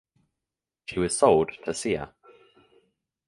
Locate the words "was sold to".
0.99-1.75